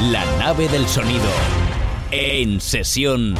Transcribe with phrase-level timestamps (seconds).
[0.00, 1.26] La nave del sonido.
[2.12, 3.34] En sesión.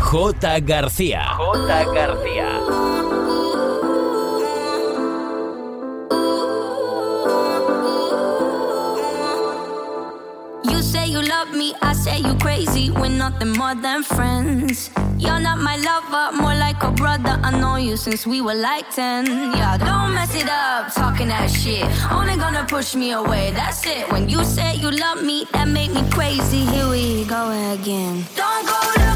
[0.00, 0.60] J.
[0.60, 1.28] García.
[1.38, 1.84] J.
[1.94, 2.60] García.
[10.64, 12.90] You say you love me, I say you crazy.
[12.90, 14.90] We're nothing more than friends.
[15.18, 17.38] You're not my lover, more like a brother.
[17.42, 19.26] I know you since we were like 10.
[19.26, 21.84] Yeah, don't mess it up, talking that shit.
[22.10, 24.10] Only gonna push me away, that's it.
[24.10, 26.64] When you say you love me, that make me crazy.
[26.66, 28.24] Here we go again.
[28.34, 29.13] Don't go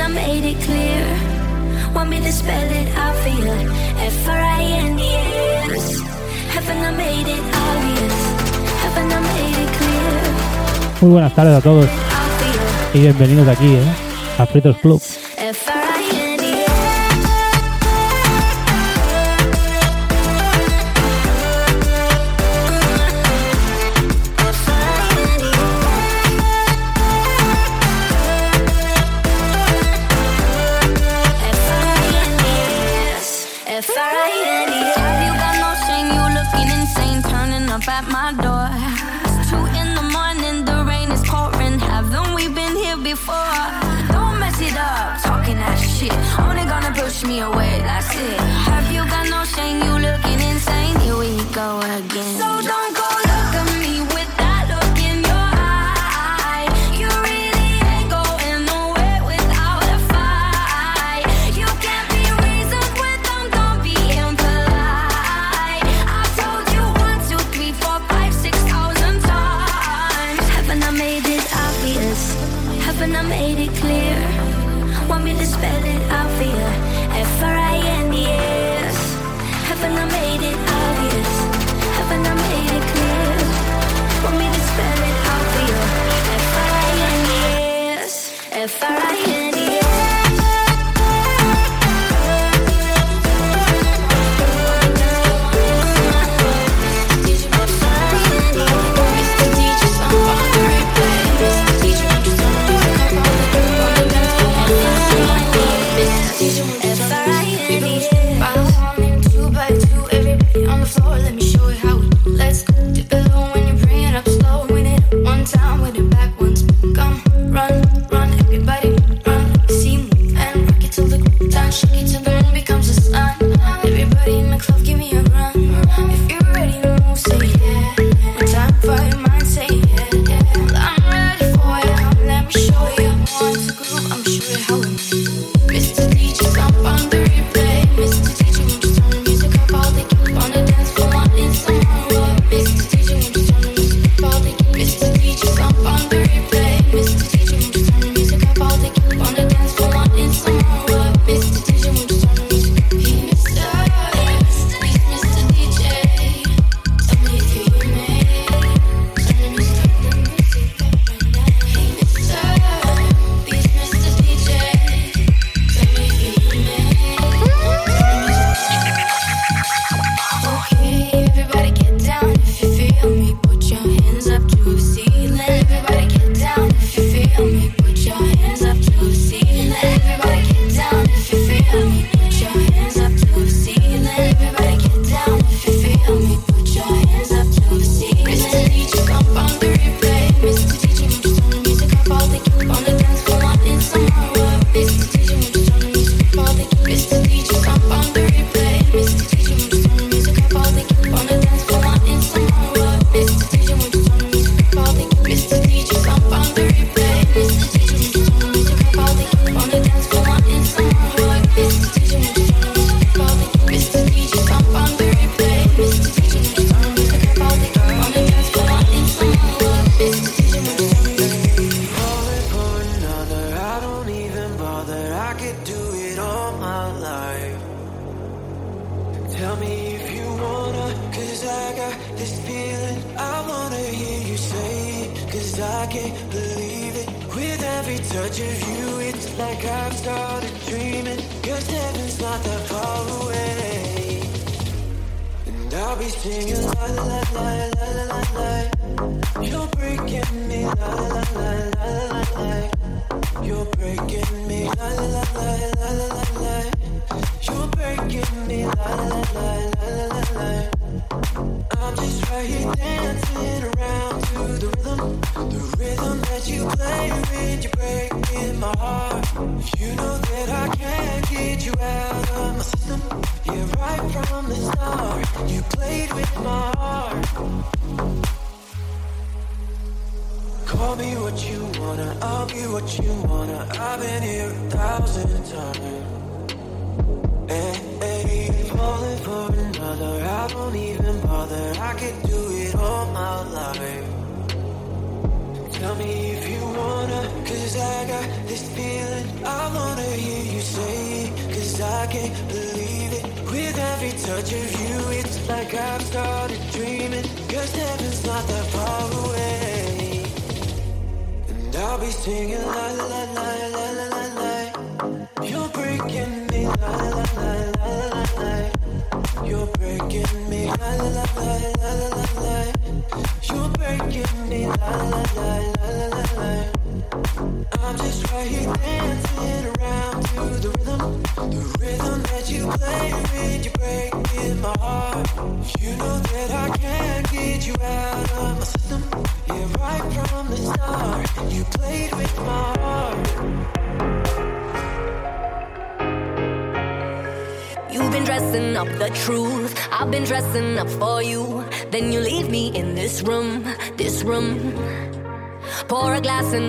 [0.00, 1.06] I made it clear.
[1.94, 3.18] Want me to spell it I
[11.00, 11.86] Muy buenas tardes a todos
[12.92, 13.66] y bienvenidos aquí.
[13.66, 13.84] ¿eh?
[14.38, 15.00] A Fritos Club.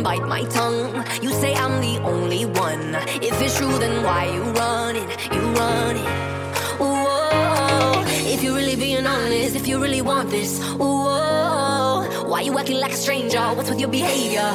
[0.09, 1.05] bite my tongue.
[1.21, 2.95] You say I'm the only one.
[3.27, 5.07] If it's true, then why you running?
[5.35, 6.11] You running?
[6.81, 8.03] Whoa.
[8.33, 10.51] If you're really being honest, if you really want this,
[10.81, 12.25] whoa.
[12.31, 13.43] Why you acting like a stranger?
[13.55, 14.49] What's with your behavior?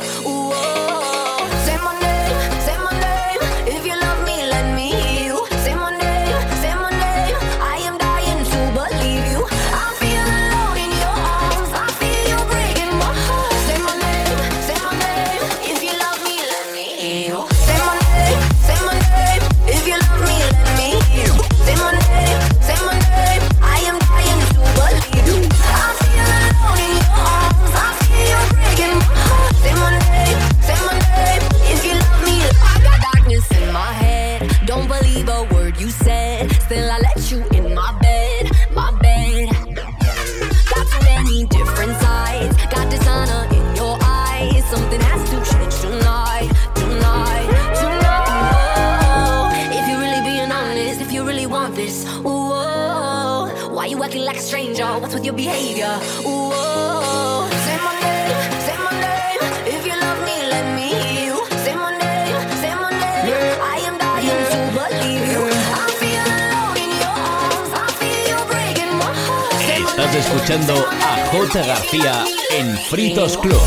[70.44, 71.66] escuchando a J.
[71.66, 73.62] García en Fritos Club.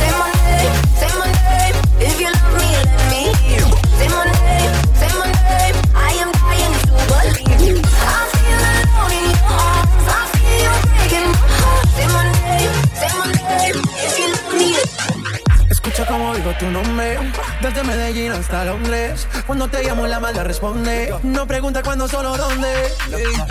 [15.72, 17.18] Escucha como digo tu nombre,
[17.62, 19.28] desde Medellín hasta Londres.
[19.48, 22.68] Cuando te llamo la mala responde, no pregunta cuándo, solo dónde.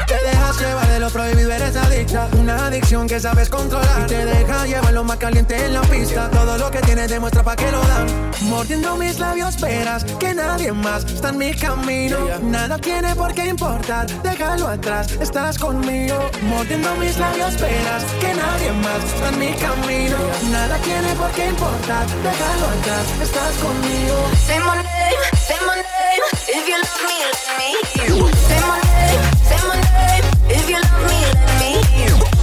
[0.07, 2.29] Te dejas llevar de lo prohibido, eres adicta
[2.81, 4.03] que sabes controlar.
[4.03, 6.31] Y te deja llevar lo más caliente en la pista.
[6.31, 8.07] Todo lo que tienes demuestra pa' que lo dan.
[8.43, 12.19] Mordiendo mis labios, verás que nadie más está en mi camino.
[12.43, 16.19] Nada tiene por qué importar, déjalo atrás, estás conmigo.
[16.43, 20.17] Mordiendo mis labios, verás que nadie más está en mi camino.
[20.51, 24.17] Nada tiene por qué importar, déjalo atrás, estás conmigo.
[24.47, 26.25] Say my name, say my name.
[26.49, 28.31] If you love me, let me.
[28.49, 28.86] Say my name.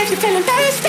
[0.00, 0.88] If you're feeling thirsty,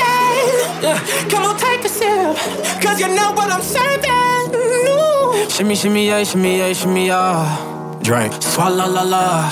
[0.81, 2.37] yeah, come on, take a sip.
[2.81, 4.55] Cause you know what I'm serving.
[4.55, 5.49] Ooh.
[5.49, 7.99] Shimmy, shimmy, yeah, shimmy, yeah, shimmy, yeah.
[8.01, 8.31] Drink.
[8.41, 9.51] Swalla la la.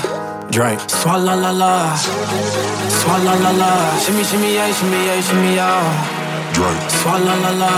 [0.52, 0.80] Drink.
[0.88, 1.96] Swalla la la.
[3.00, 4.00] Swalla la la.
[4.00, 6.54] Shimmy, shimmy, yeah, shimmy, yeah, shimmy, yeah.
[6.54, 6.80] Drink.
[7.00, 7.74] Swalla la la.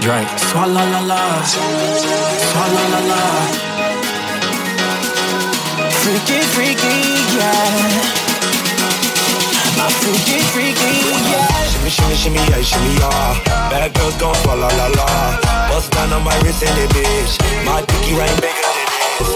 [0.00, 0.28] Drink.
[0.48, 1.22] Swalla la la.
[2.50, 3.20] Swalla la la.
[6.00, 6.96] Freaky, freaky,
[7.38, 8.15] yeah.
[9.86, 10.98] My freaky, freaky,
[11.30, 11.46] yeah.
[11.70, 13.70] Shimmy, shimmy, shimmy, yeah, shimmy, yeah.
[13.70, 15.06] Bad girls gon' fall, la la la.
[15.70, 17.38] Bust down on my wrist and it, bitch.
[17.62, 19.30] My dicky ring bigger than this.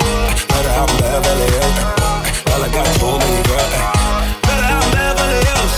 [0.51, 1.79] Better have Beverly Hills.
[2.51, 3.75] Girl, I got too many girls.
[4.43, 5.75] Better have Beverly Hills.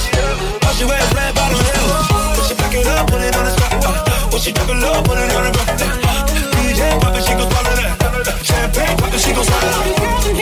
[0.65, 2.09] All she wear red bottom heels.
[2.33, 3.77] When she back it up, put it on the spot.
[4.33, 5.85] When she talk a low, put it on the ground.
[6.65, 8.41] DJ pop it, she gon' swallow that.
[8.41, 10.42] Champagne pop it, she gon' swallow that.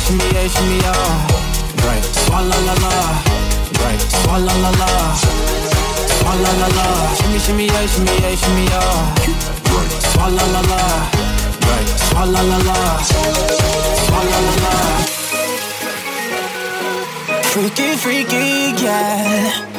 [0.00, 1.26] Shimmy yeah, shimmy yeah.
[1.80, 2.04] Drink.
[2.24, 2.94] Swalla la la,
[3.76, 4.00] drink.
[4.22, 4.90] Swalla la la,
[6.18, 6.86] swalla la la.
[7.16, 9.14] Shimmy shimmy yeah, shimmy yeah, shimmy yeah.
[9.68, 9.90] Drink.
[10.12, 10.82] Swalla la la,
[11.60, 11.88] drink.
[12.08, 12.78] Swalla la la,
[14.06, 14.74] swalla la la.
[17.50, 19.69] Freaky, freaky, yeah.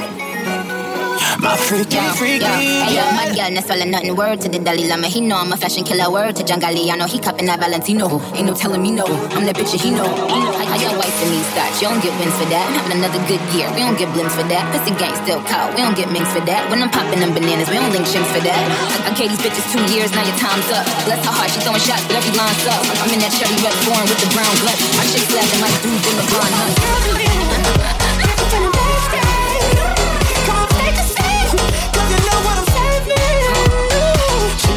[1.41, 3.50] My freaky, Yo, freaky, yo, hey, yo, my yeah.
[3.50, 4.13] girl, not swallow nothing.
[4.13, 6.05] Word to the Dalai Lama, he know I'm a fashion killer.
[6.13, 8.21] Word to Jangali, I know he cupping that Valentino.
[8.38, 10.05] Ain't no telling me no, I'm that bitch that he know.
[10.05, 11.74] I, your wife and me start?
[11.81, 12.62] You don't get wins for that.
[12.69, 14.69] I'm having another good year, we don't get blimps for that.
[14.69, 16.62] Pussy gang still caught, we don't get minks for that.
[16.69, 18.62] When I'm popping them bananas, we don't link chimps for that.
[18.62, 20.86] I, I gave these bitches two years, now your time's up.
[21.10, 22.86] Bless her heart, she throwing shots, but every line's up.
[23.01, 24.77] I'm in that cherry red foreign with the brown blood.
[24.93, 27.61] My chick laughing like dudes in the blonde.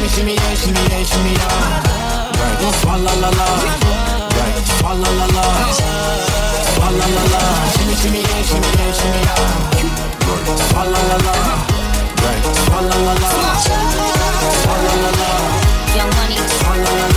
[0.05, 1.81] Shimmy, shimmy, yeah, shimmy, yeah, shimmy, yeah.
[2.37, 2.73] Right.
[2.77, 3.47] Swalla la la.
[4.37, 4.57] Right.
[4.77, 5.43] Swalla la la.
[6.75, 7.41] Swalla la la.
[7.73, 9.41] Shimmy, shimmy, yeah, shimmy, yeah, shimmy, yeah.
[10.29, 10.59] Right.
[10.69, 11.33] Swalla la la.
[12.21, 12.45] Right.
[12.65, 13.31] Swalla la la.
[14.61, 15.29] Swalla la la.
[16.15, 17.14] Money, Swalla la la.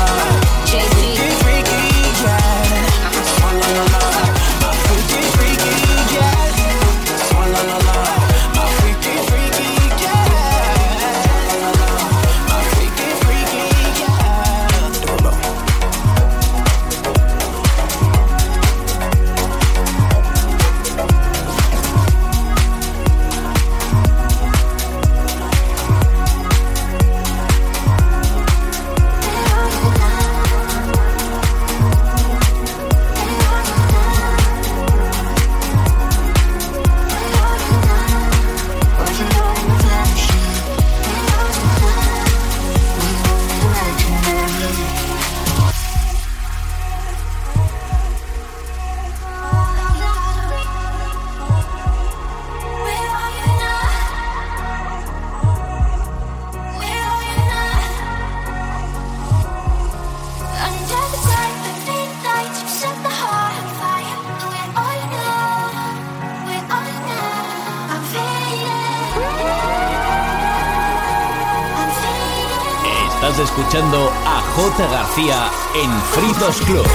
[73.21, 74.87] Estás escuchando a J.
[74.87, 76.87] García en Fritos Club.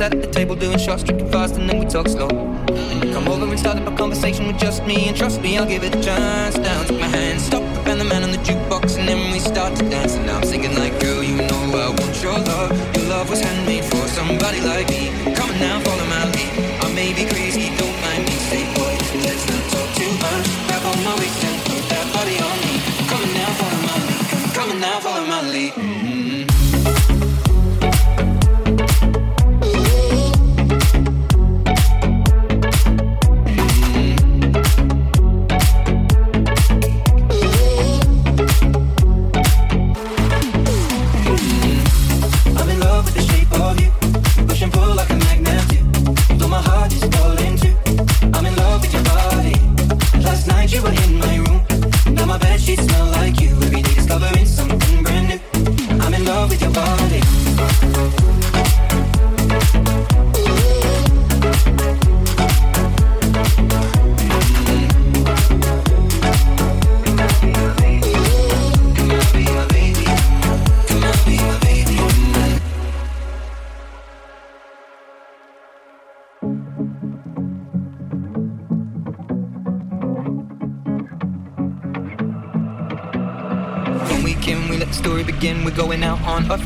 [0.00, 2.30] Sat at the table doing shots, drinking fast, and then we talk slow.
[2.30, 5.58] And you come over and start up a conversation with just me, and trust me,
[5.58, 6.54] I'll give it a chance.
[6.54, 9.76] Down, take my hand, stop, and the man on the jukebox, and then we start
[9.76, 10.14] to dance.
[10.14, 12.70] And now I'm singing like, girl, you know I want your love.
[12.96, 15.12] Your love was handmade for somebody like me.
[15.34, 16.50] Come on now, follow my lead.
[16.82, 17.89] I may be crazy, don't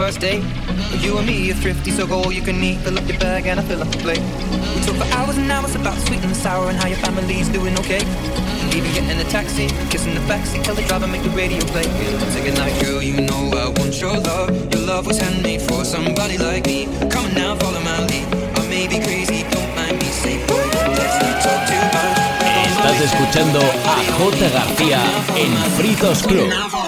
[0.05, 0.45] first date.
[1.01, 2.79] You and me are thrifty, so go all you can eat.
[2.85, 4.25] Fill up your bag and I fill up the plate.
[4.75, 7.75] We talk for hours and hours about sweet and sour and how your family's doing
[7.79, 8.03] okay.
[8.61, 11.87] And even getting a taxi, kissing the backseat, tell the driver make the radio play.
[12.21, 14.51] I'm singing girl, you know I want your love.
[14.75, 16.85] Your love was handmade for somebody like me.
[17.09, 18.27] Come on now, follow my lead.
[18.59, 20.09] I may be crazy, don't mind me.
[20.23, 20.65] Say, boy,
[21.01, 22.25] let's not talk too much.
[22.77, 23.61] Estás escuchando
[23.95, 24.51] a J.
[24.53, 25.01] García
[25.37, 26.84] en Fritos Club.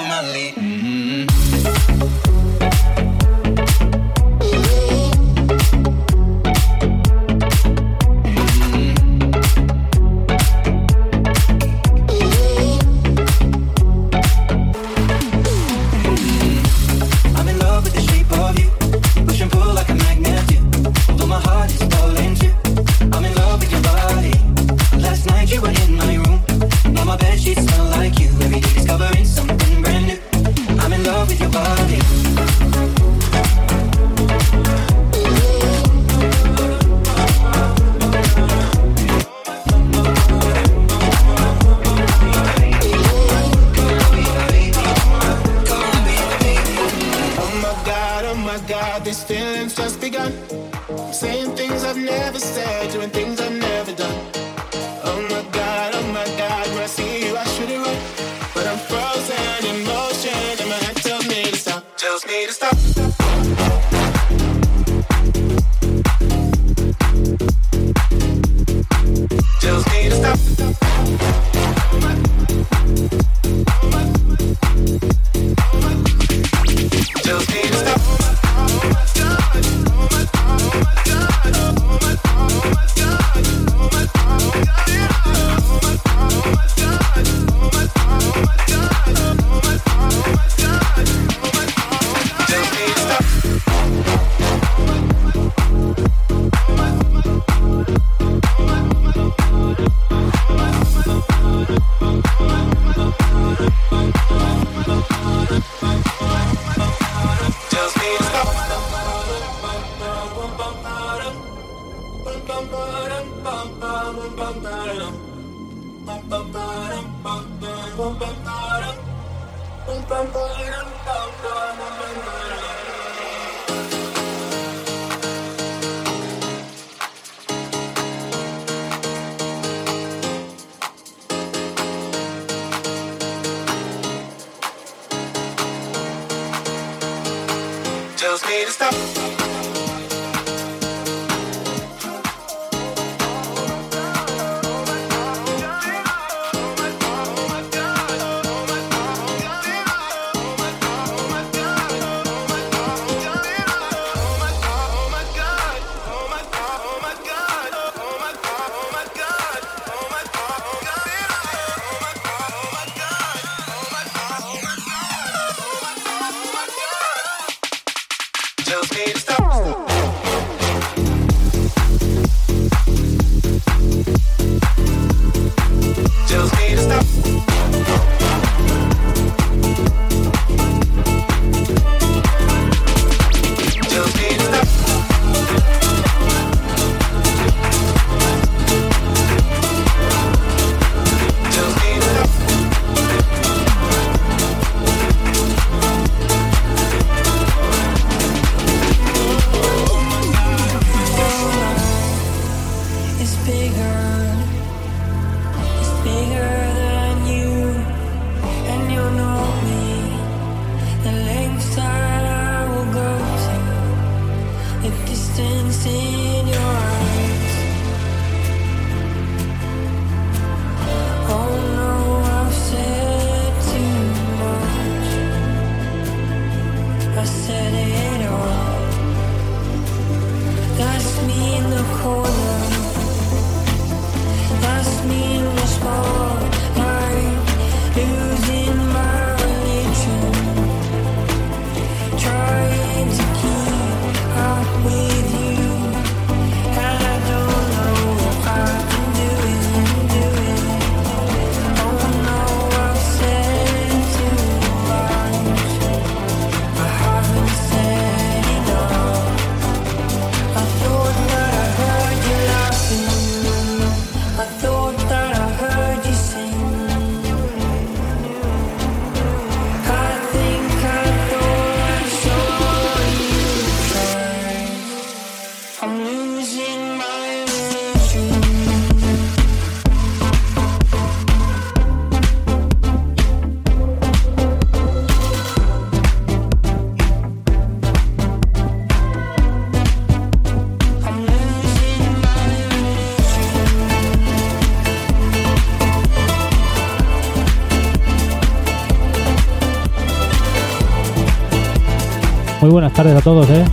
[302.66, 303.64] Muy buenas tardes a todos, ¿eh?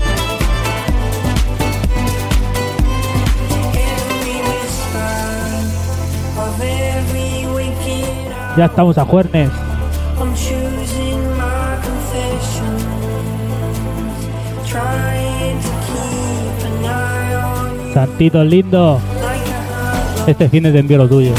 [8.56, 9.50] Ya estamos a Juernes.
[17.96, 19.00] Santitos lindo.
[20.28, 21.34] Este cine te envío lo tuyo.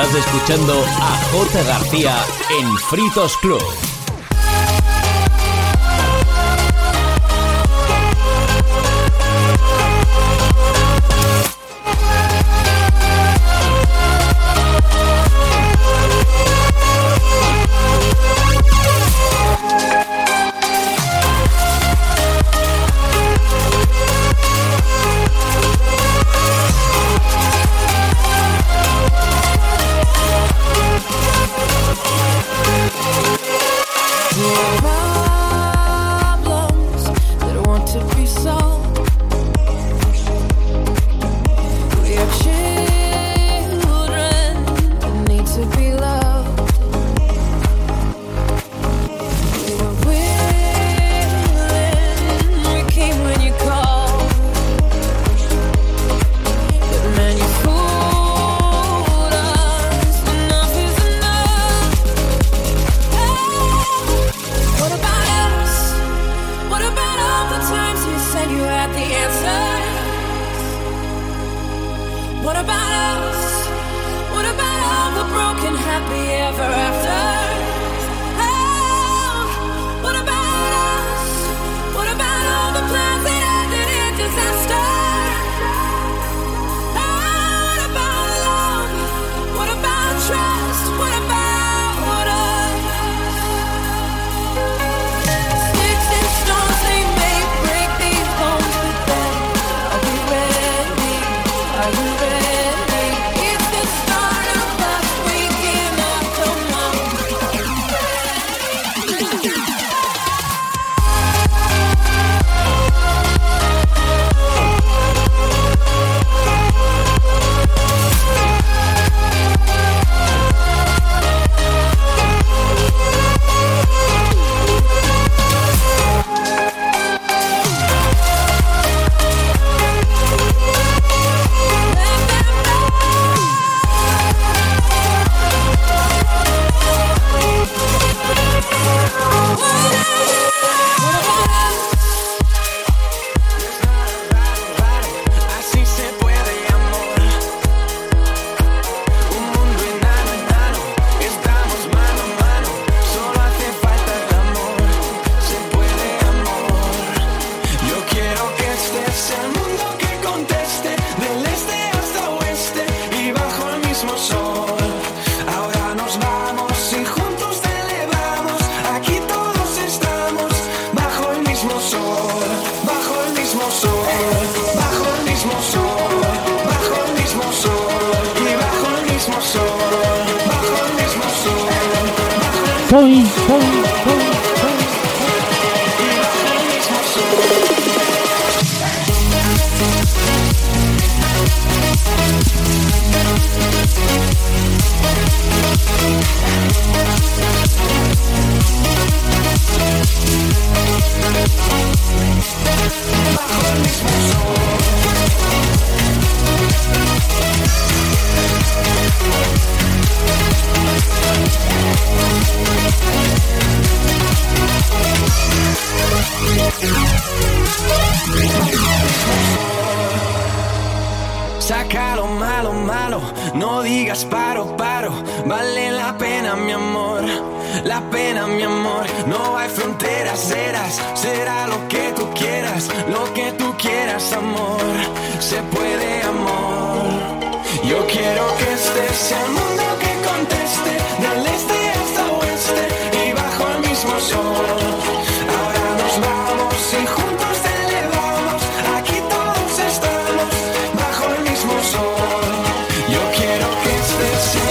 [0.00, 1.62] Estás escuchando a J.
[1.64, 2.24] García
[2.60, 3.87] en Fritos Club.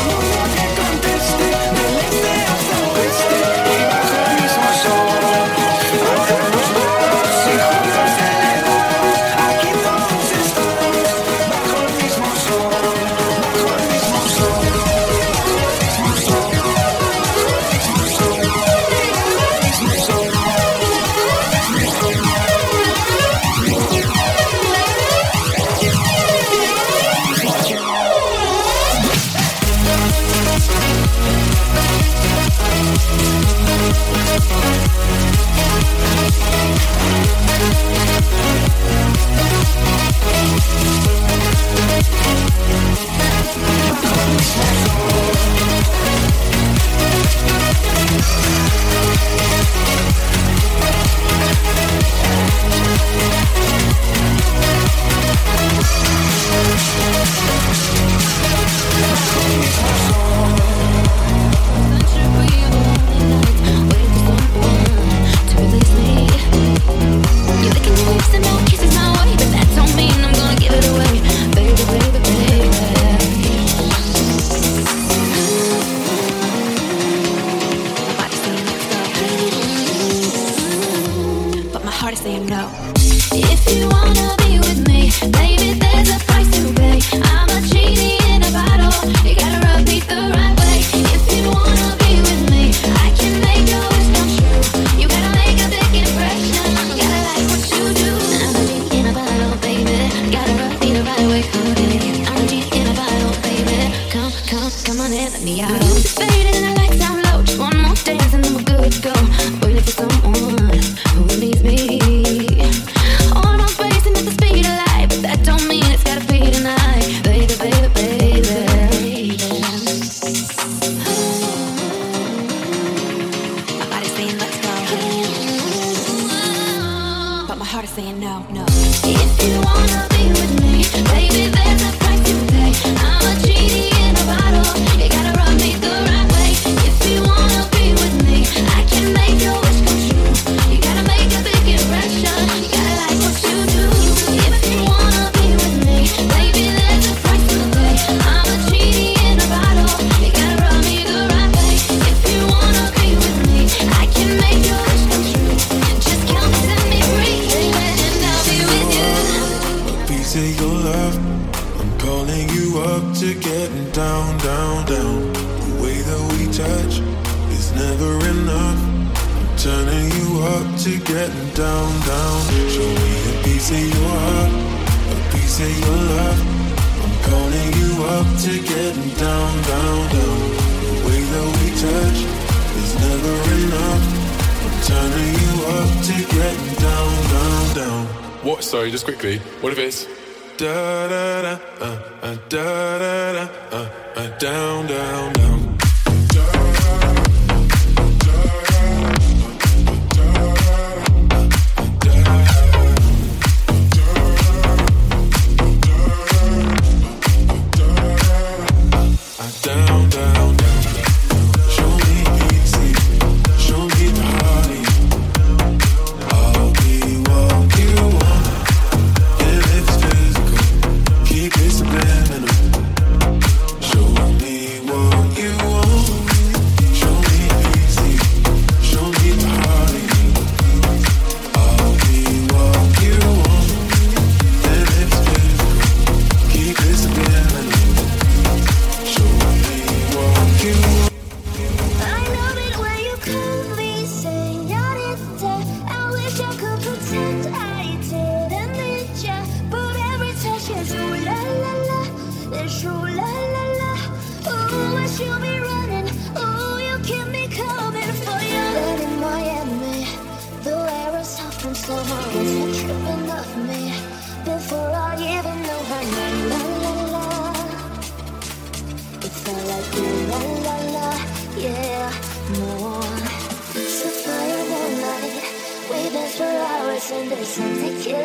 [0.07, 0.36] Estés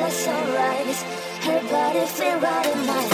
[0.02, 1.02] must sunrise.
[1.46, 3.11] Her body fit right in my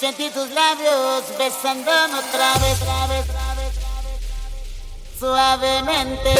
[0.00, 4.16] Sentí tus labios besándome otra vez, otra vez, otra vez, otra vez
[5.18, 6.30] suavemente.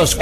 [0.00, 0.14] Motos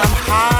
[0.00, 0.57] from high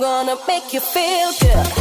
[0.00, 1.79] Gonna make you feel good.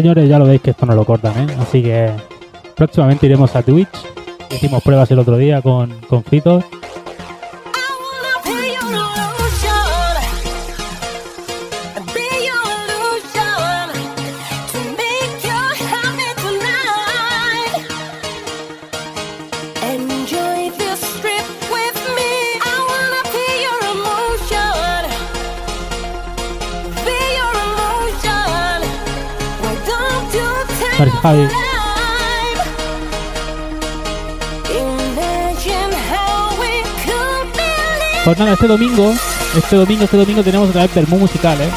[0.00, 1.54] señores, ya lo veis que esto no lo cortan, ¿eh?
[1.60, 2.10] Así que
[2.76, 3.88] próximamente iremos a Twitch.
[4.50, 6.64] Hicimos pruebas el otro día con, con Fritos
[38.24, 39.14] Pues nada, este domingo,
[39.56, 41.70] este domingo, este domingo tenemos otra vez Bermú Musical, ¿eh?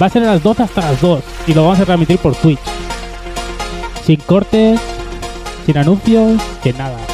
[0.00, 2.36] Va a ser a las 2 hasta las 2 y lo vamos a transmitir por
[2.36, 2.60] Twitch.
[4.06, 4.80] Sin cortes,
[5.66, 7.09] sin anuncios, sin nada.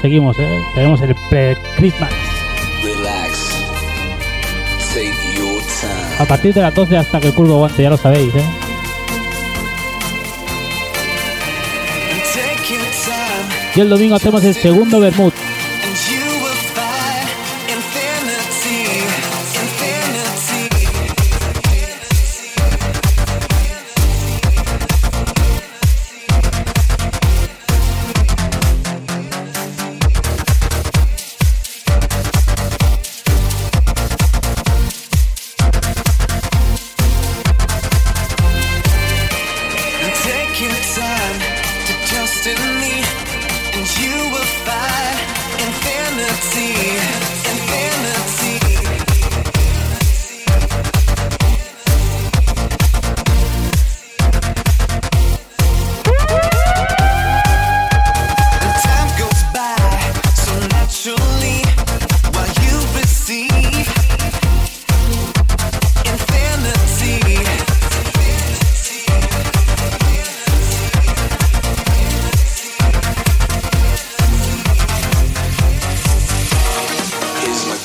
[0.00, 0.62] seguimos, ¿eh?
[0.74, 2.12] tenemos el pre-Christmas.
[6.20, 8.44] A partir de las 12 hasta que el curvo aguante, ya lo sabéis, ¿eh?
[13.74, 15.32] Y el domingo hacemos el segundo Bermud.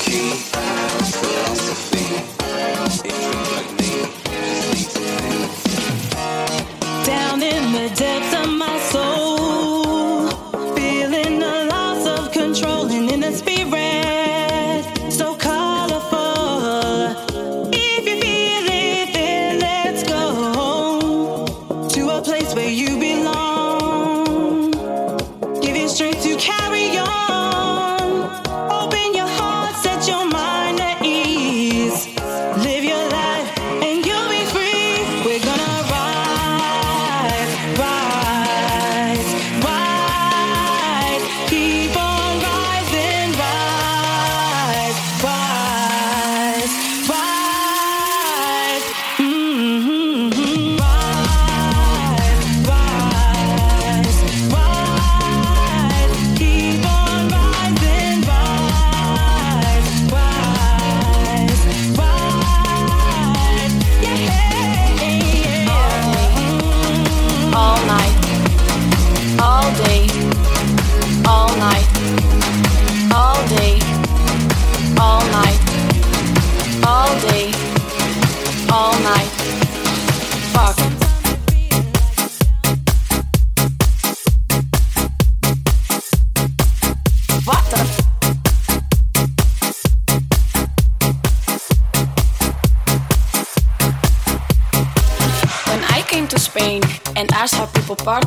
[0.10, 0.79] You.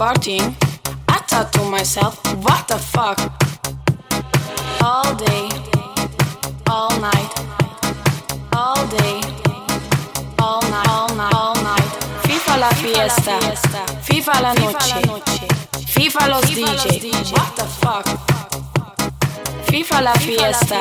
[0.00, 0.56] Partying,
[1.08, 3.18] I thought to myself, what the fuck?
[4.82, 5.44] All day,
[6.66, 7.32] all night,
[8.56, 9.20] all day,
[10.38, 11.90] all night, all night, all night.
[12.24, 13.36] FIFA la fiesta,
[14.08, 15.02] FIFA la noche,
[15.94, 17.12] FIFA los DJ.
[17.34, 18.06] What the fuck?
[19.68, 20.80] FIFA la fiesta,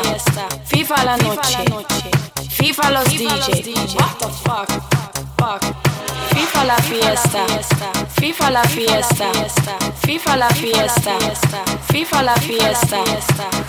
[0.63, 1.65] FIFA la noche,
[2.57, 3.95] FIFA los DJ.
[3.99, 4.70] What the fuck?
[5.38, 5.80] Fuck.
[6.39, 7.45] FIFA la fiesta,
[8.21, 9.31] FIFA la fiesta,
[10.05, 11.17] FIFA la fiesta,
[11.91, 13.03] FIFA la fiesta,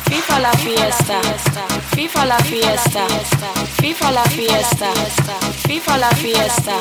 [0.09, 1.21] FIFA la fiesta,
[1.97, 3.07] FIFA la fiesta,
[3.81, 4.93] FIFA la fiesta,
[5.67, 6.79] FIFA la fiesta,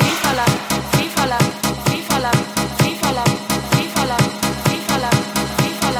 [0.00, 0.44] FIFA la,
[0.96, 1.40] FIFA la, FIFA la,
[1.90, 2.32] FIFA la,
[2.80, 3.24] FIFA la,
[3.76, 4.16] FIFA la,
[4.70, 5.08] FIFA la,
[5.70, 5.96] FIFA la,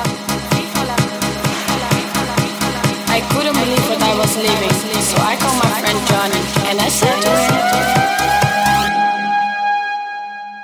[3.16, 6.40] I couldn't believe what I was living, so I called my friend Johnny
[6.70, 8.09] and I said to him.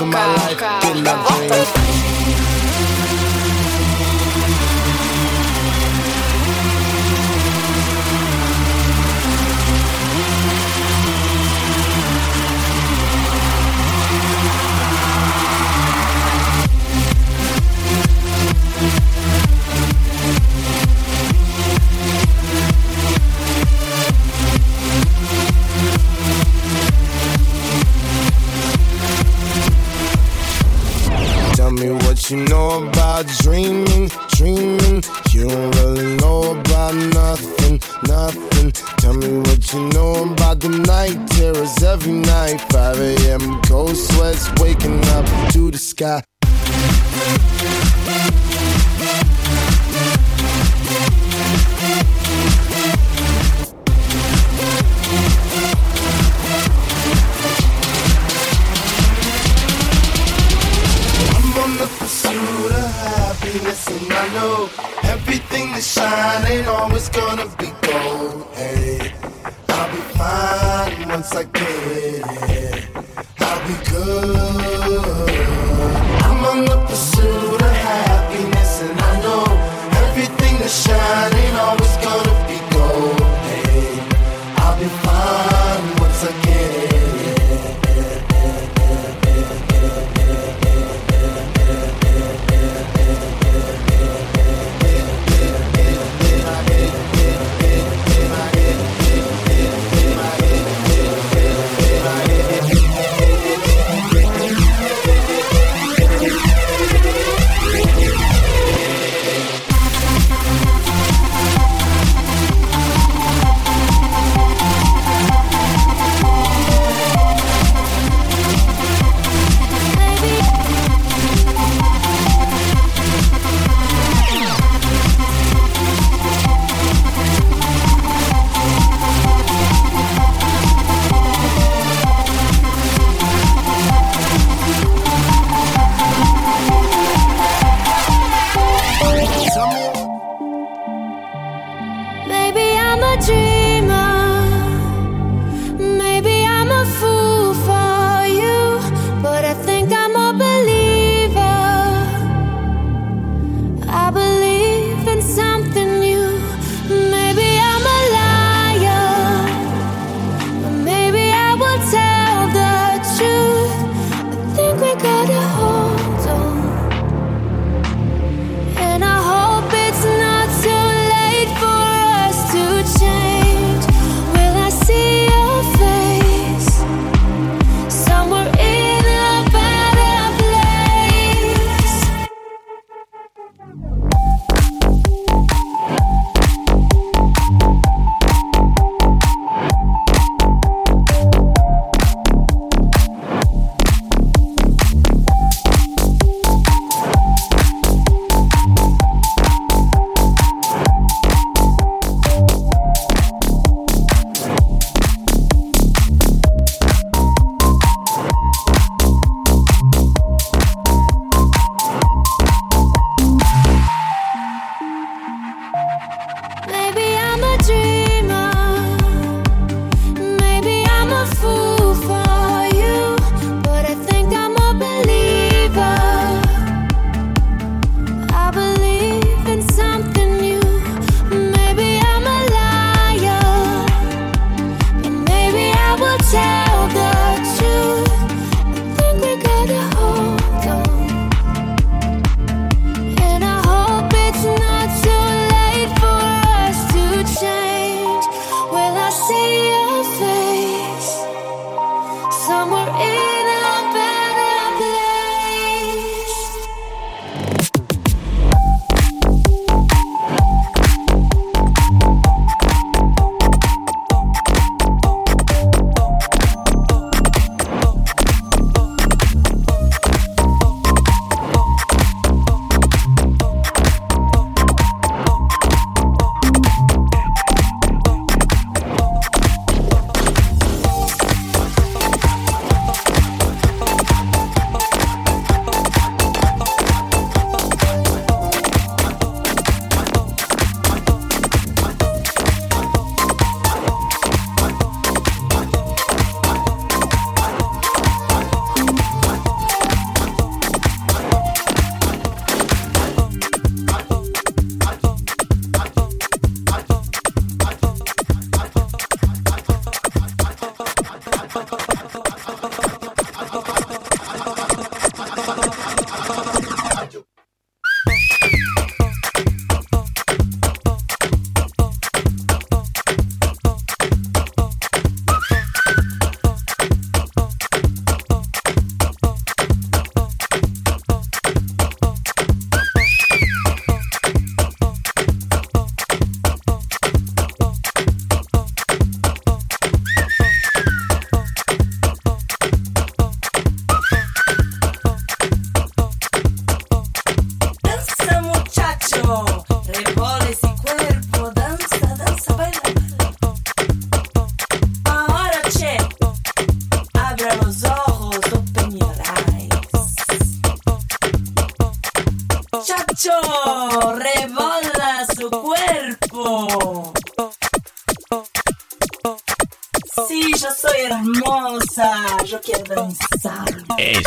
[0.00, 0.81] boca.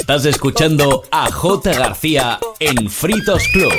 [0.05, 1.73] Estás escuchando a J.
[1.73, 3.73] García en Fritos Club.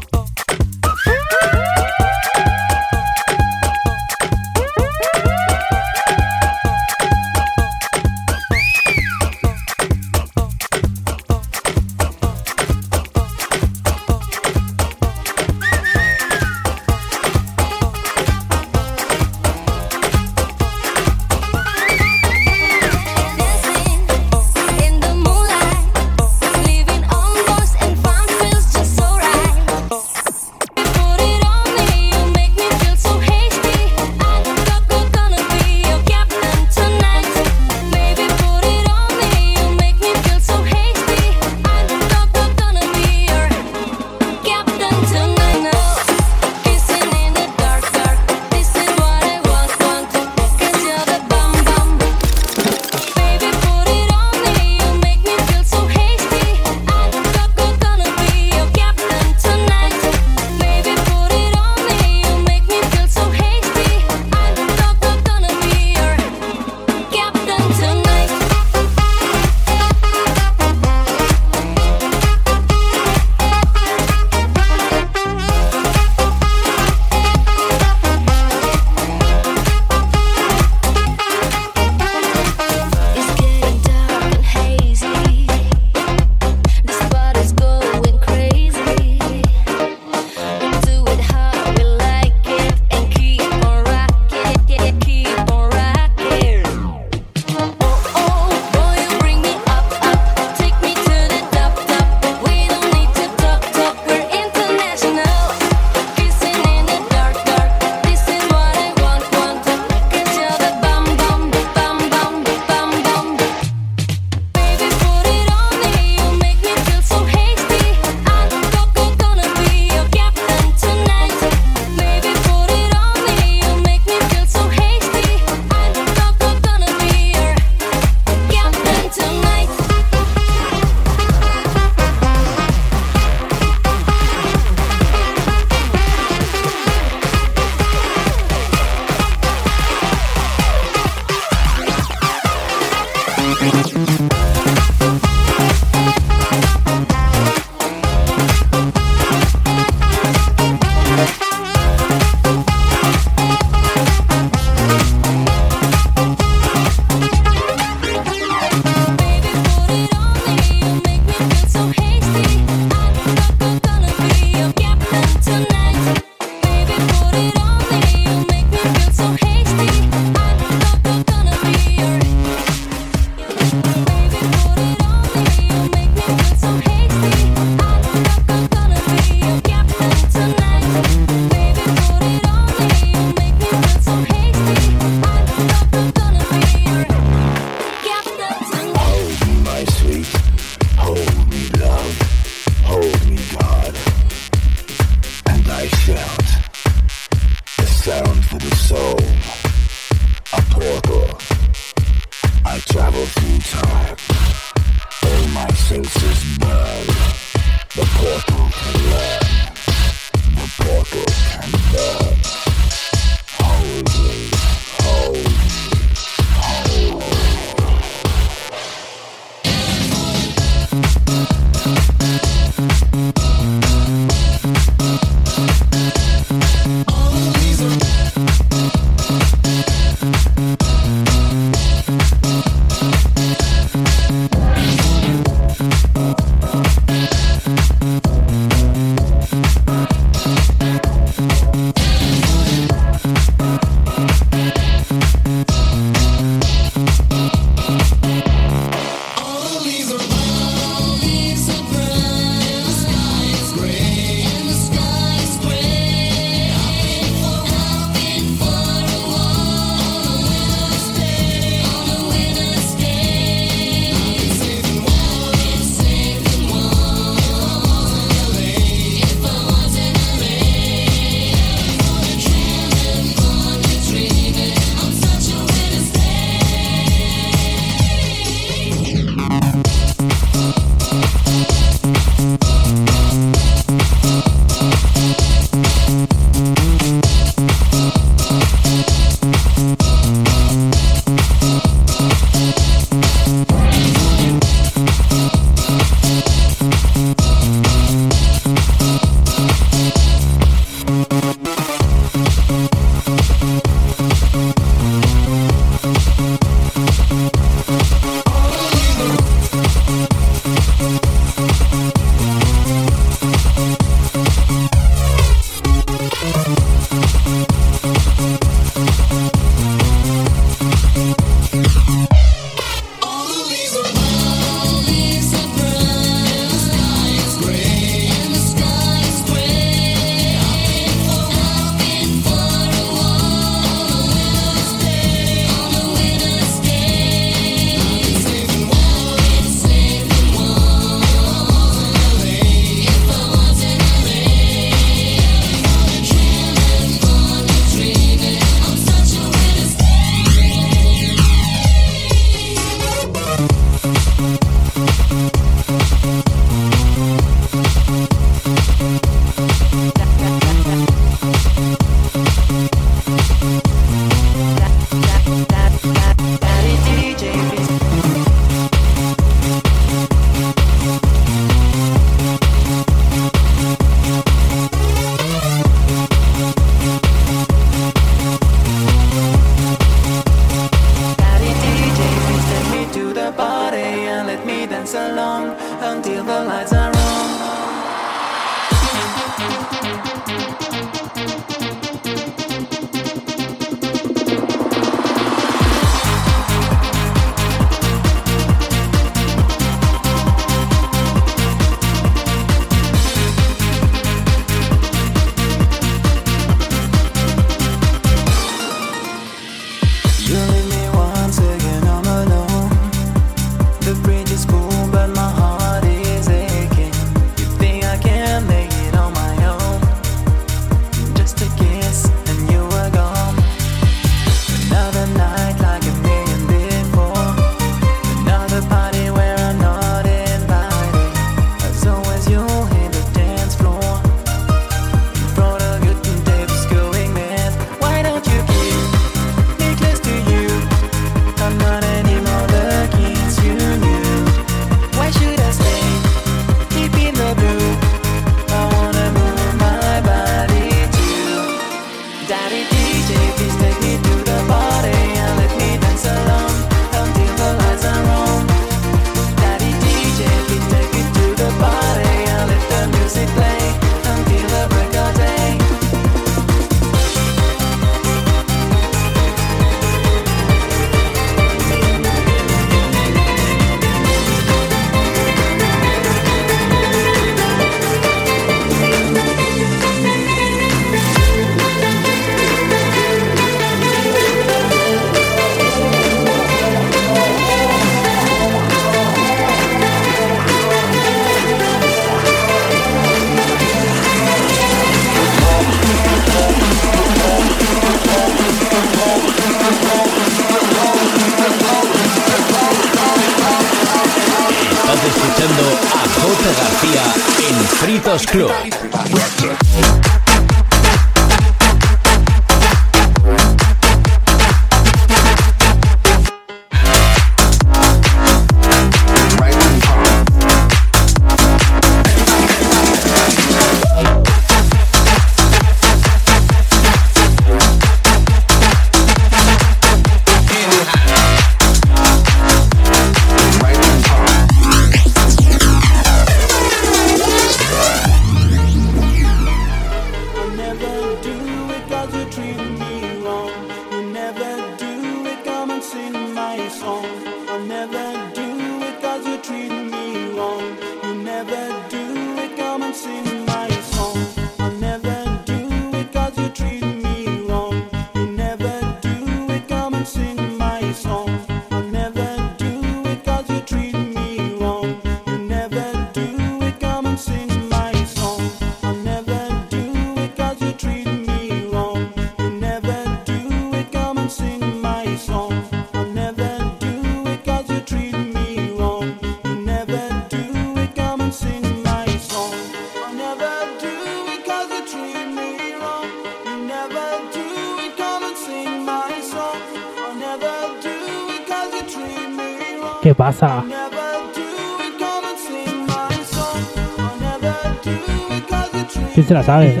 [599.52, 600.00] se la sabe.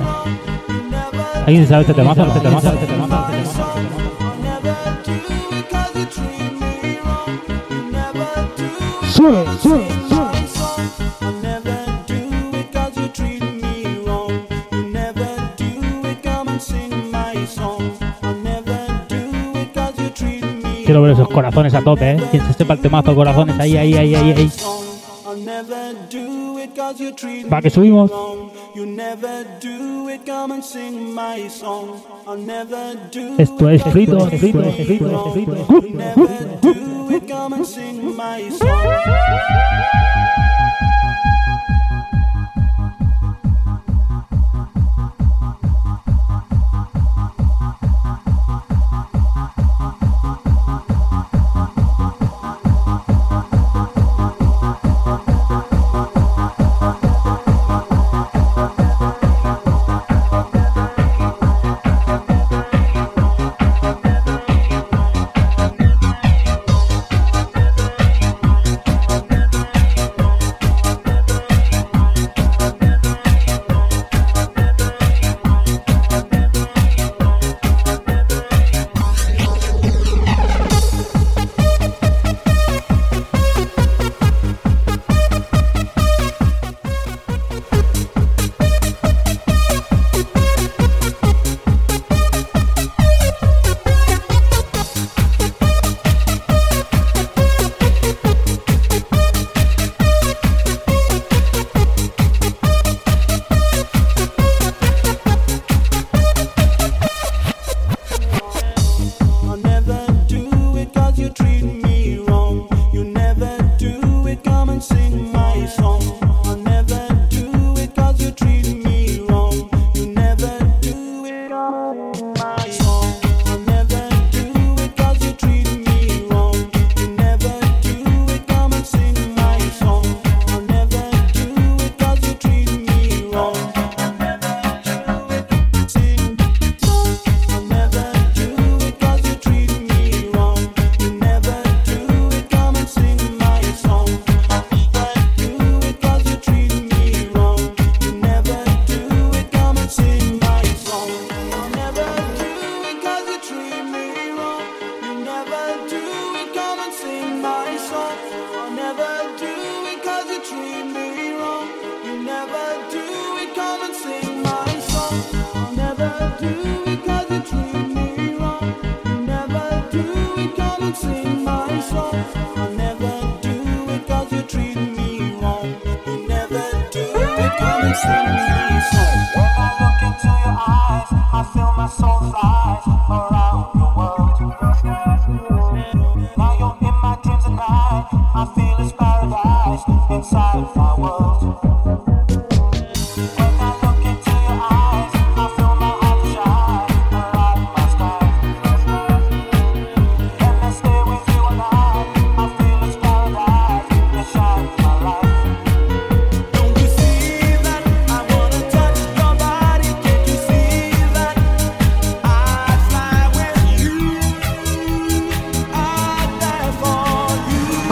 [1.46, 2.26] ¿Alguien sabe este temazo?
[2.26, 3.46] Este temazo, este temazo, este
[9.12, 9.86] sube, sube.
[20.84, 22.16] Quiero ver esos corazones a tope, ¿eh?
[22.30, 24.32] Quien se sepa el temazo, corazones ahí, ahí, ahí, ahí.
[24.32, 24.50] ahí.
[27.52, 28.10] Va, que subimos.
[29.12, 31.14] Never do it come and sing
[33.36, 36.81] Esto es frito, frito, frito, frito.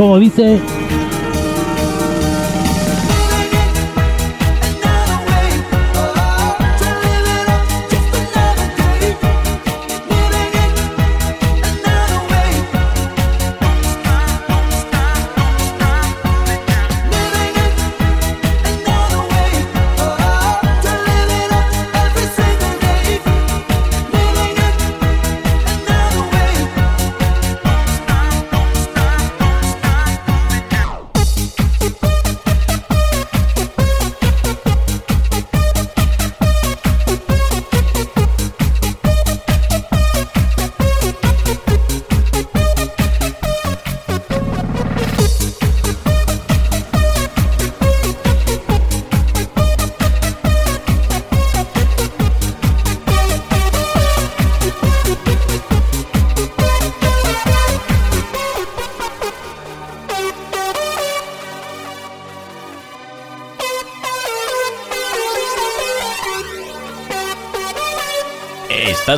[0.01, 0.59] como dice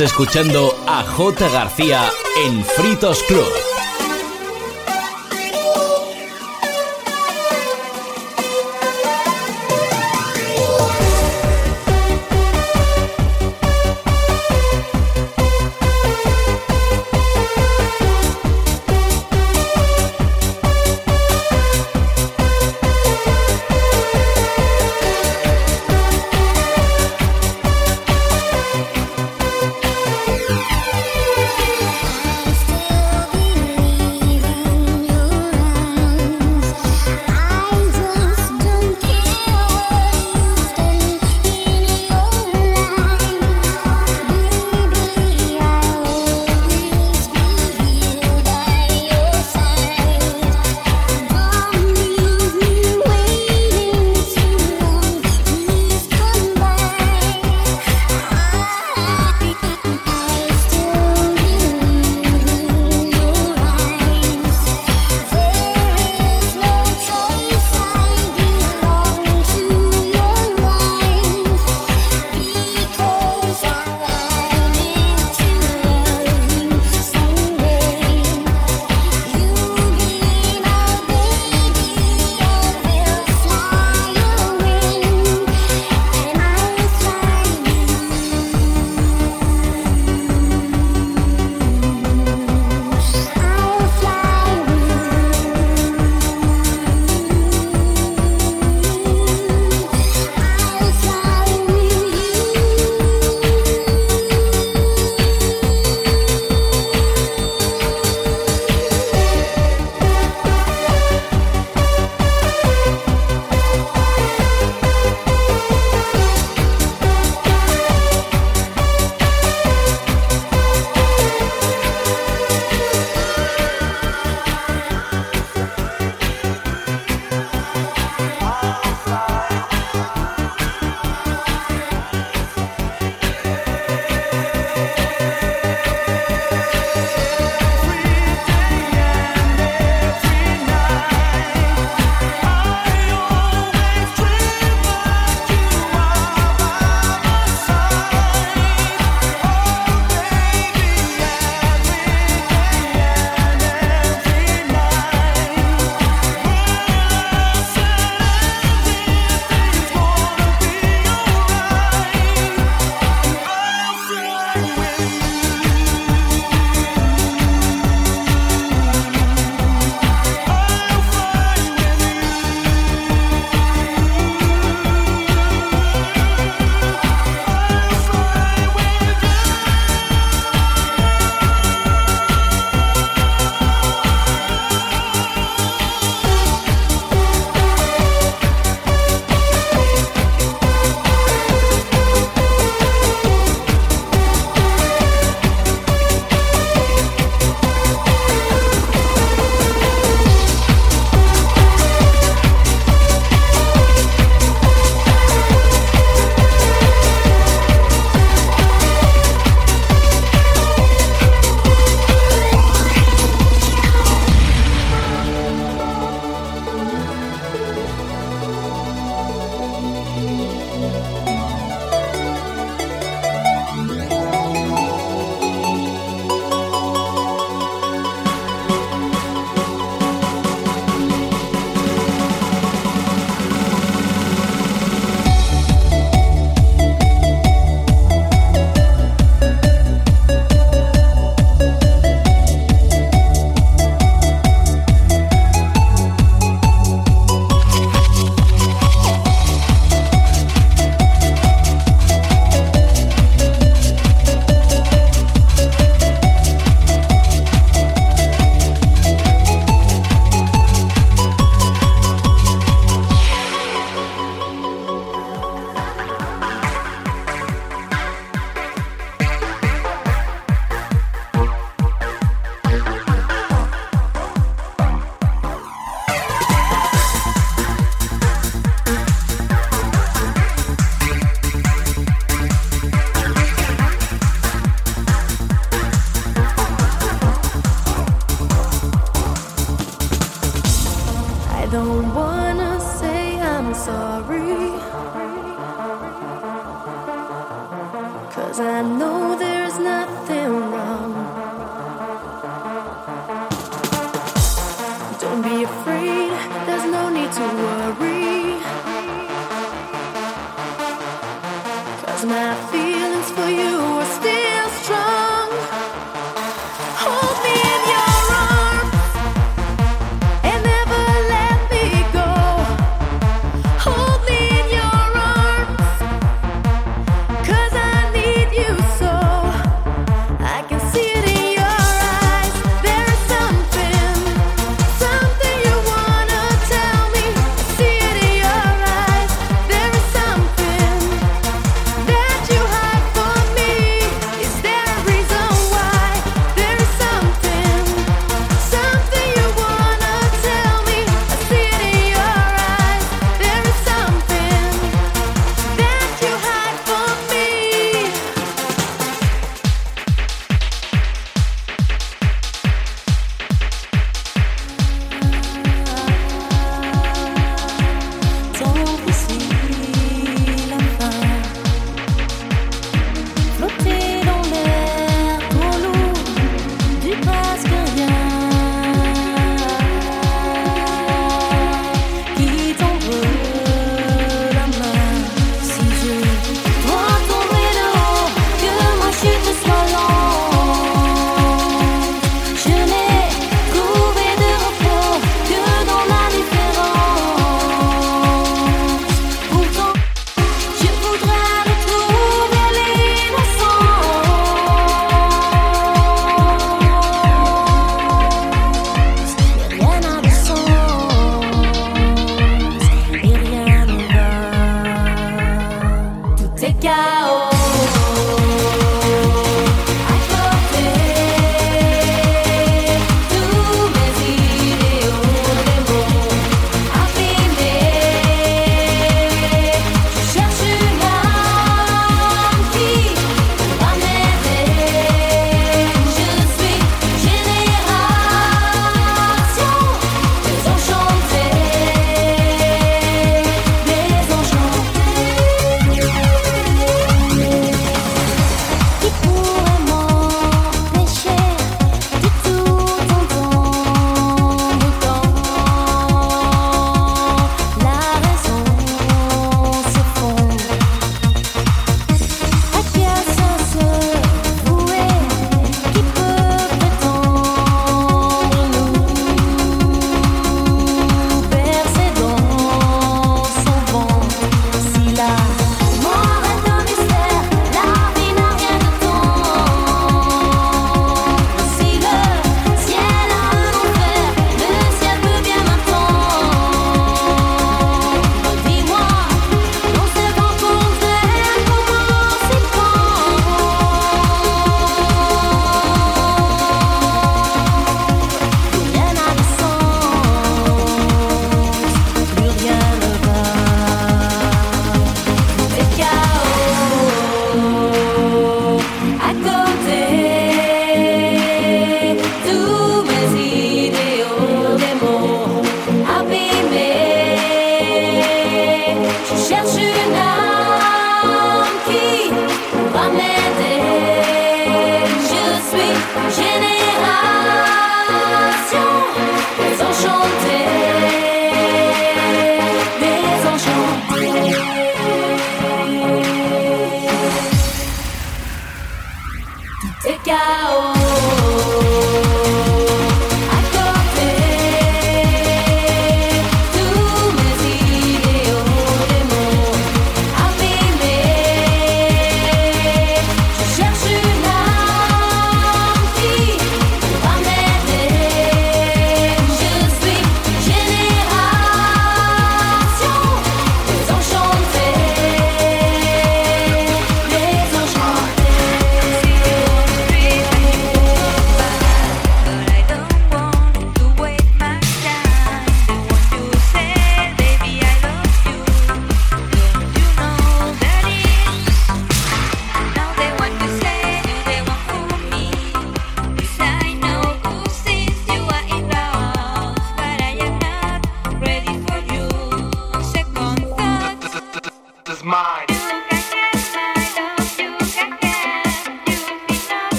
[0.00, 1.48] Escuchando a J.
[1.48, 2.10] García
[2.44, 3.75] en Fritos Club.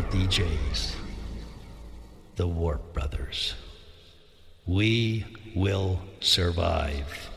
[0.00, 0.94] Favorite DJs,
[2.36, 3.54] the Warp Brothers.
[4.66, 7.30] We will survive.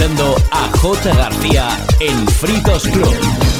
[0.00, 1.14] Escuchando a J.
[1.14, 3.59] García en Fritos Club.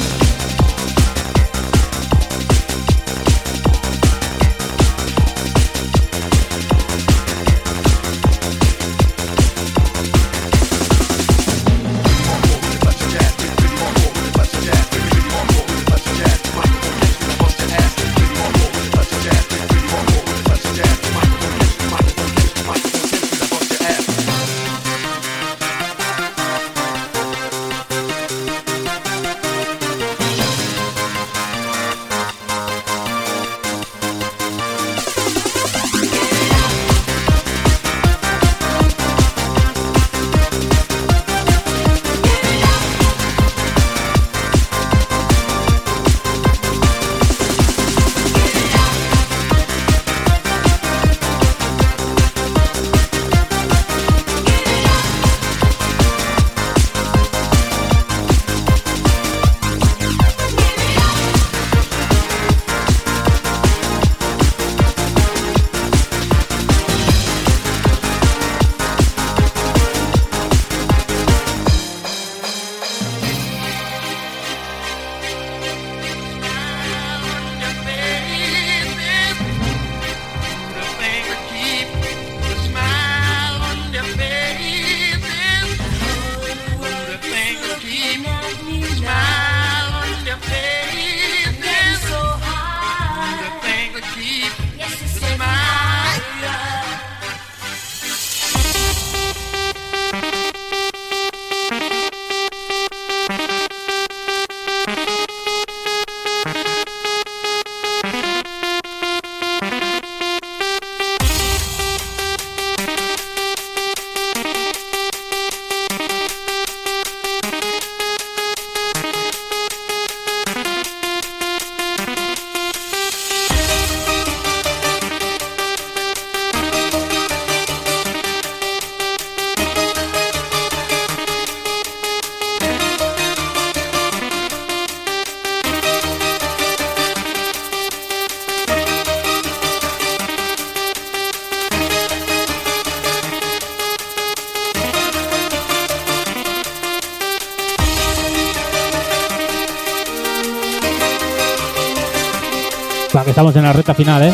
[153.51, 154.33] Estamos en la recta final, ¿eh?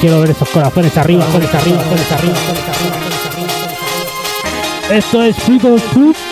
[0.00, 2.96] Quiero ver esos corazones arriba, corazones arriba, corazones arriba, corazones arriba.
[4.96, 5.82] Esto es Club.
[5.94, 6.31] Since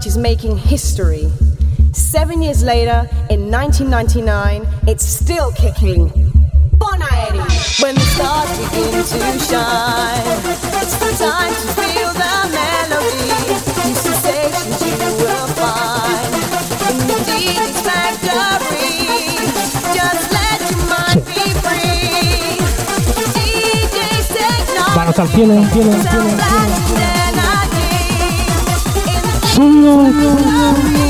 [0.00, 1.30] which is making history.
[1.92, 6.08] Seven years later, in 1999, it's still kicking.
[6.78, 7.44] Bon Aeri.
[7.82, 10.24] When the stars begin to shine,
[10.80, 13.28] it's the time to feel the melody.
[13.84, 16.32] New sensations you will find
[16.88, 19.04] in the DJ's factory.
[19.92, 22.56] Just let your mind be free.
[23.36, 24.96] DJ's technology.
[24.96, 26.69] Manos al cielo, al cielo, al cielo, cielo.
[29.60, 31.09] Flying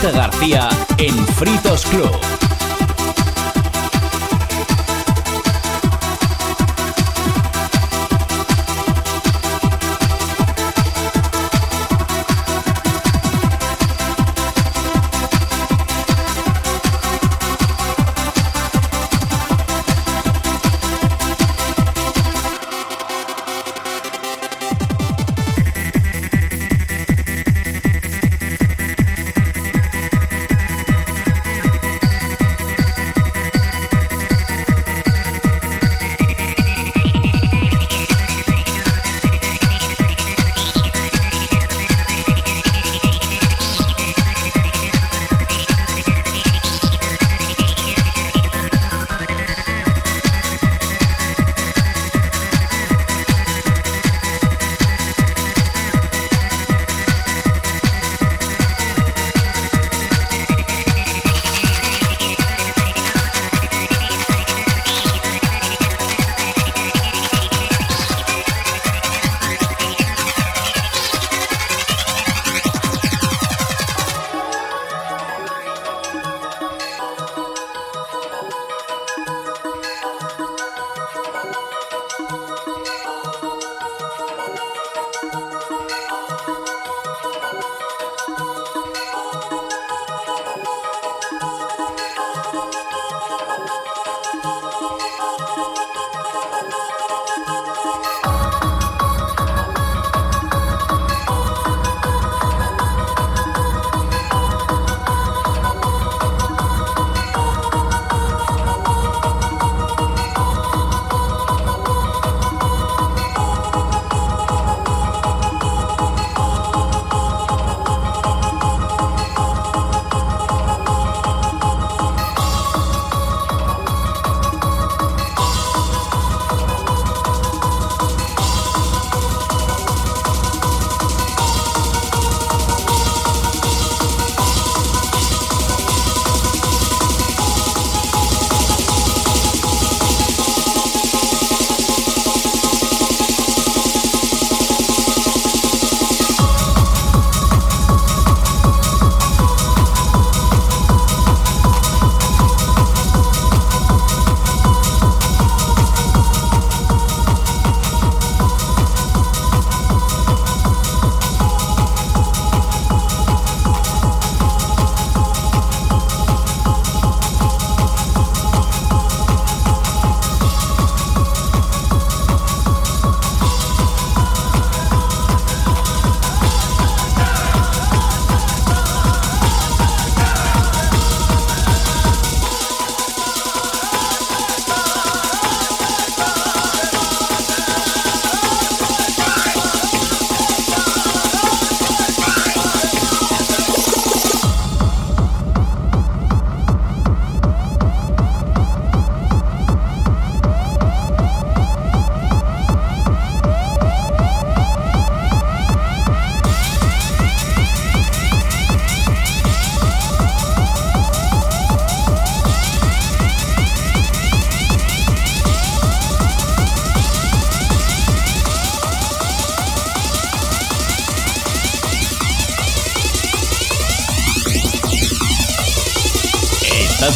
[0.00, 2.41] García en Fritos Club.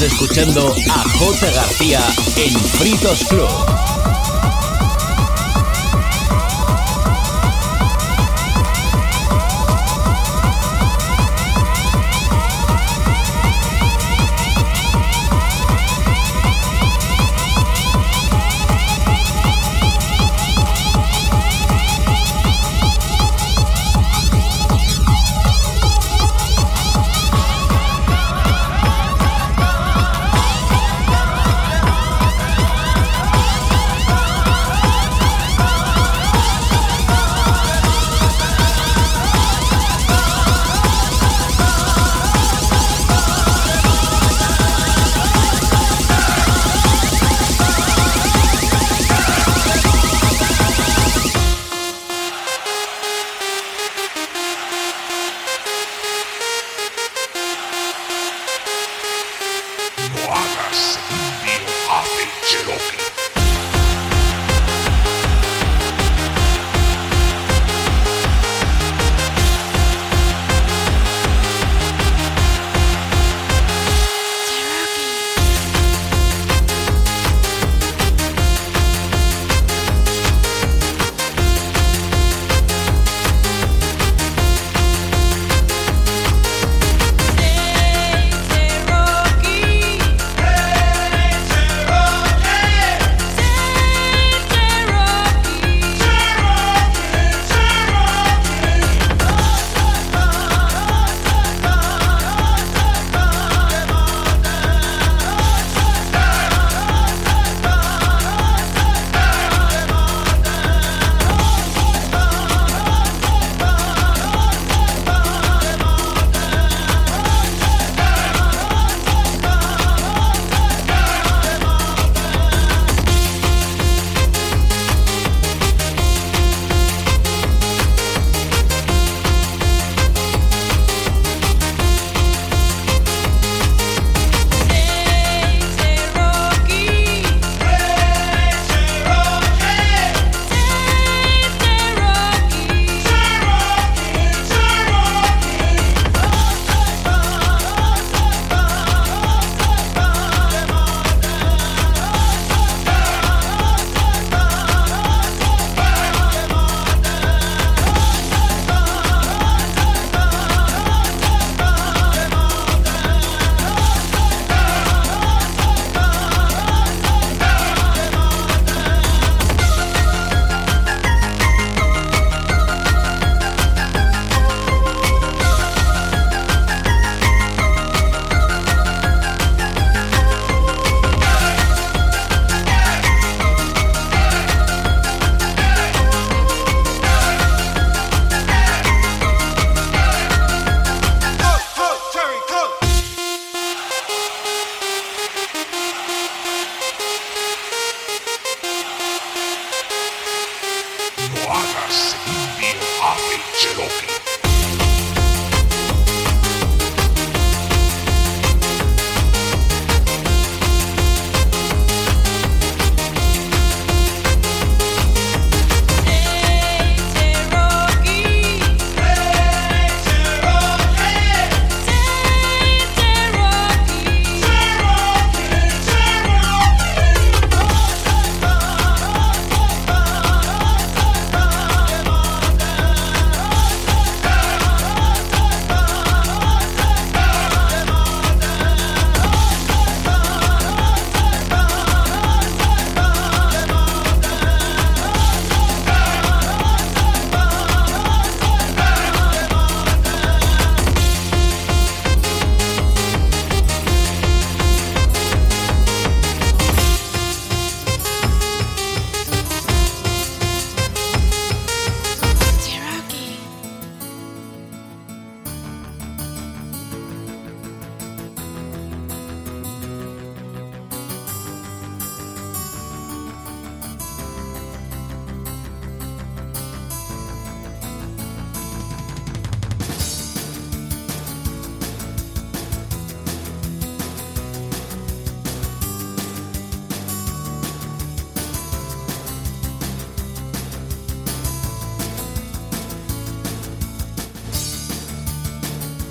[0.02, 1.51] Escuchando a J.
[1.52, 2.01] García
[2.36, 3.65] en Fritos Club.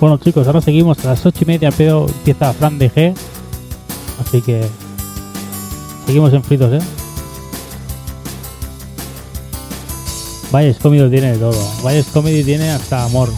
[0.06, 3.12] Bueno chicos, ahora seguimos a las ocho y media, pero empieza Fran de G.
[4.24, 4.64] Así que
[6.06, 6.86] seguimos en fritos, ¿eh?
[10.52, 11.58] Valles Comedy tiene de todo.
[11.82, 13.30] Valles Comedy tiene hasta amor.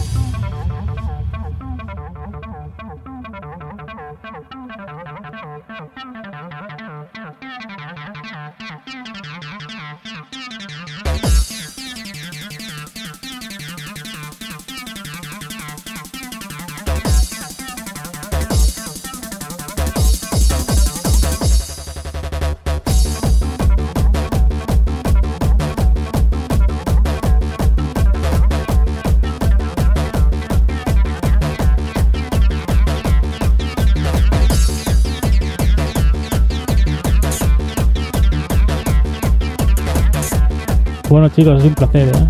[41.39, 42.29] Chicos, es un placer, ¿eh?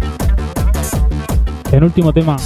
[1.72, 2.38] Penúltimo tema.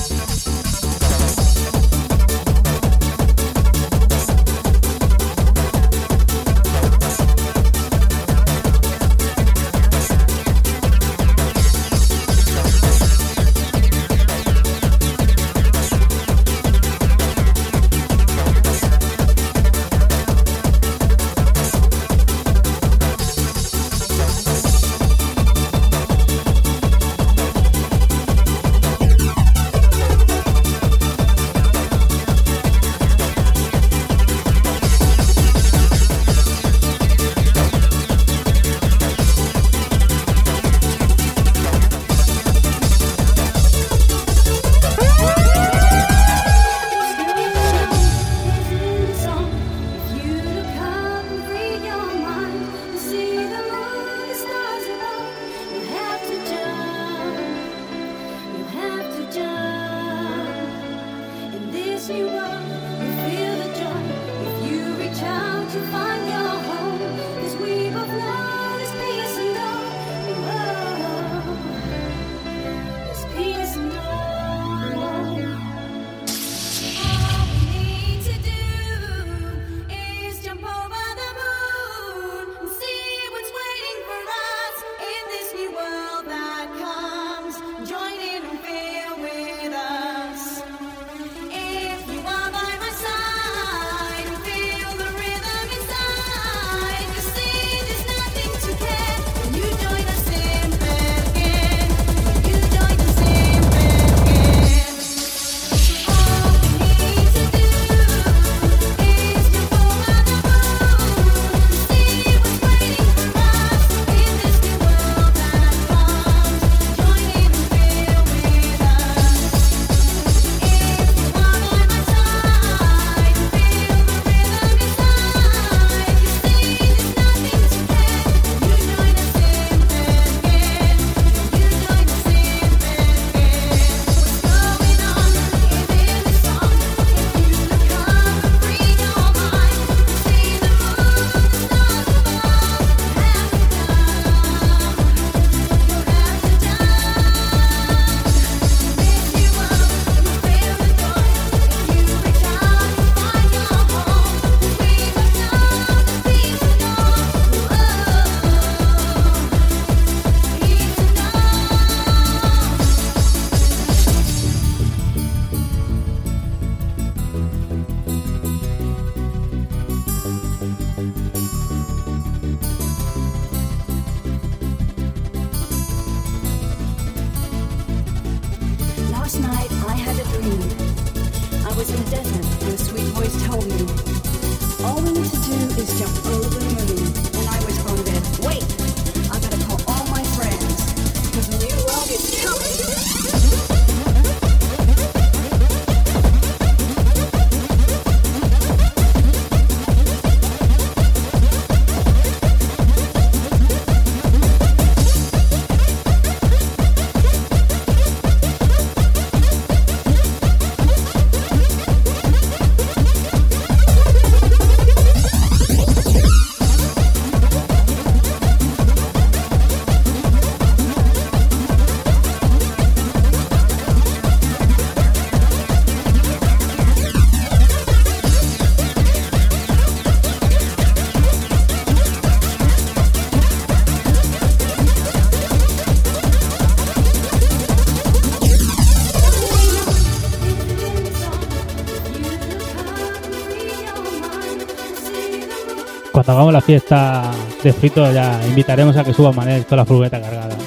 [246.44, 247.32] Hagamos la fiesta
[247.64, 250.58] de frito ya invitaremos a que suba Manel con la furgoneta cargada.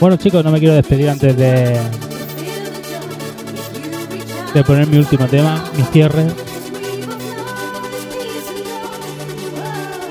[0.00, 1.76] Bueno chicos, no me quiero despedir antes de,
[4.54, 6.28] de poner mi último tema, mi cierre.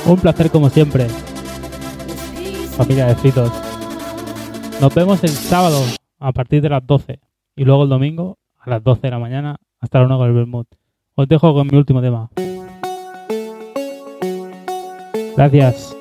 [0.05, 1.07] Un placer como siempre.
[2.75, 3.51] Familia de fritos.
[4.81, 5.81] Nos vemos el sábado
[6.19, 7.21] a partir de las 12
[7.55, 10.33] y luego el domingo a las 12 de la mañana hasta la 1 con el
[10.33, 10.65] Bermud.
[11.15, 12.29] Os dejo con mi último tema.
[15.37, 15.95] Gracias.